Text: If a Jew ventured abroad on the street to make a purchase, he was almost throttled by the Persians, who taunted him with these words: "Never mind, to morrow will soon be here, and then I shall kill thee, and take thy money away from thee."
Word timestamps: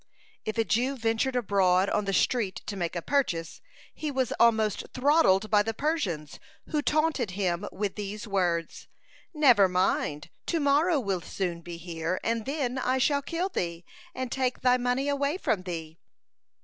If 0.45 0.57
a 0.57 0.63
Jew 0.63 0.97
ventured 0.97 1.35
abroad 1.35 1.87
on 1.91 2.05
the 2.05 2.11
street 2.13 2.63
to 2.65 2.75
make 2.75 2.95
a 2.95 3.03
purchase, 3.03 3.61
he 3.93 4.09
was 4.09 4.33
almost 4.39 4.83
throttled 4.95 5.51
by 5.51 5.61
the 5.61 5.75
Persians, 5.75 6.39
who 6.71 6.81
taunted 6.81 7.29
him 7.37 7.67
with 7.71 7.93
these 7.93 8.27
words: 8.27 8.87
"Never 9.31 9.67
mind, 9.69 10.31
to 10.47 10.59
morrow 10.59 10.99
will 10.99 11.21
soon 11.21 11.61
be 11.61 11.77
here, 11.77 12.19
and 12.23 12.47
then 12.47 12.79
I 12.79 12.97
shall 12.97 13.21
kill 13.21 13.49
thee, 13.49 13.85
and 14.15 14.31
take 14.31 14.61
thy 14.61 14.77
money 14.77 15.07
away 15.07 15.37
from 15.37 15.61
thee." 15.61 15.99